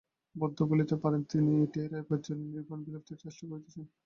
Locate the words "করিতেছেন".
3.49-3.85